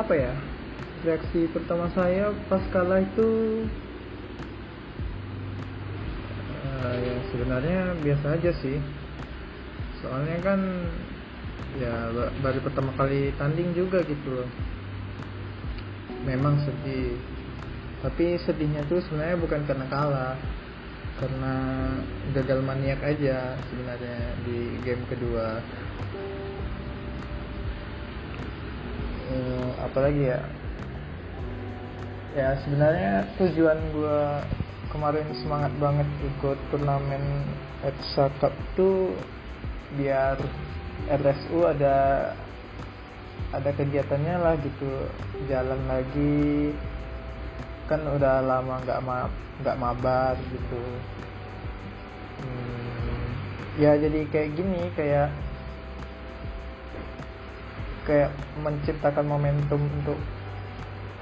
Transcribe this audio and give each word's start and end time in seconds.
apa 0.00 0.16
ya 0.16 0.32
reaksi 1.04 1.44
pertama 1.52 1.92
saya 1.92 2.32
pas 2.48 2.64
kalah 2.72 3.00
itu 3.04 3.28
uh, 6.56 6.94
ya 6.96 7.16
sebenarnya 7.32 7.80
biasa 8.00 8.26
aja 8.40 8.52
sih. 8.64 8.80
Soalnya 10.00 10.40
kan 10.40 10.60
ya 11.76 12.08
baru 12.40 12.64
pertama 12.64 12.96
kali 12.96 13.32
tanding 13.36 13.76
juga 13.76 14.00
gitu 14.04 14.40
loh. 14.40 14.48
Memang 16.24 16.64
sedih. 16.64 17.16
Tapi 18.00 18.40
sedihnya 18.40 18.88
tuh 18.88 19.04
sebenarnya 19.04 19.36
bukan 19.36 19.60
karena 19.68 19.86
kalah 19.92 20.36
karena 21.20 21.54
gagal 22.32 22.64
maniak 22.64 23.00
aja 23.04 23.52
sebenarnya 23.68 24.40
di 24.48 24.80
game 24.80 25.04
kedua 25.04 25.60
uh, 29.28 29.68
apalagi 29.84 30.22
ya? 30.30 30.40
Ya 32.30 32.48
sebenarnya 32.62 33.26
tujuan 33.42 33.78
gue 33.90 34.20
kemarin 34.94 35.26
semangat 35.42 35.72
banget 35.82 36.06
ikut 36.22 36.58
turnamen 36.70 37.22
ETSA 37.82 38.30
Cup 38.38 38.54
tuh 38.78 39.14
biar 39.98 40.38
RSU 41.10 41.66
ada 41.66 42.30
ada 43.50 43.70
kegiatannya 43.74 44.36
lah 44.38 44.54
gitu. 44.62 44.90
Jalan 45.50 45.80
lagi. 45.90 46.70
Kan 47.90 48.06
udah 48.06 48.46
lama 48.46 48.78
nggak 48.86 49.00
ma 49.02 49.26
nggak 49.64 49.78
mabar 49.80 50.38
gitu. 50.54 50.82
Hmm, 52.40 53.26
ya 53.82 53.98
jadi 53.98 54.22
kayak 54.30 54.54
gini 54.54 54.82
kayak 54.94 55.34
kayak 58.10 58.34
menciptakan 58.58 59.22
momentum 59.22 59.78
untuk 60.02 60.18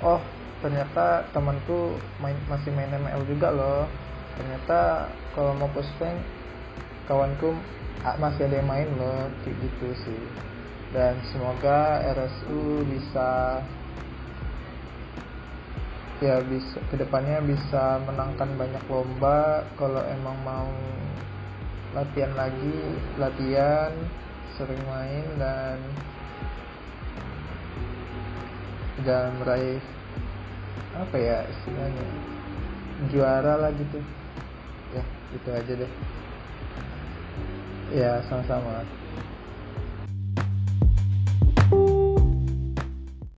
oh 0.00 0.24
ternyata 0.64 1.28
temanku 1.36 2.00
main, 2.24 2.32
masih 2.48 2.72
main 2.72 2.88
ML 2.88 3.28
juga 3.28 3.52
loh. 3.52 3.84
Ternyata 4.40 5.12
kalau 5.36 5.52
mau 5.60 5.68
pushing 5.76 6.16
kawanku 7.04 7.52
masih 8.16 8.48
ada 8.48 8.56
yang 8.64 8.70
main 8.72 8.88
loh 8.96 9.28
kayak 9.44 9.60
gitu 9.60 9.88
sih. 10.08 10.22
Dan 10.96 11.20
semoga 11.28 12.00
RSU 12.16 12.88
bisa 12.88 13.60
ya 16.18 16.42
bisa 16.42 16.80
ke 16.88 16.96
depannya 16.96 17.44
bisa 17.44 18.00
menangkan 18.08 18.48
banyak 18.56 18.84
lomba. 18.88 19.68
Kalau 19.76 20.00
emang 20.08 20.40
mau 20.40 20.72
latihan 21.92 22.32
lagi 22.32 22.78
latihan 23.20 23.92
sering 24.58 24.80
main 24.90 25.24
dan 25.38 25.78
dan 29.06 29.30
meraih 29.38 29.78
apa 30.98 31.16
ya 31.18 31.38
istilahnya 31.46 32.06
juara 33.12 33.54
lah 33.58 33.70
gitu. 33.74 33.98
Ya 34.94 35.04
itu 35.34 35.48
aja 35.52 35.72
deh. 35.78 35.92
Ya 37.94 38.12
sama-sama 38.26 38.82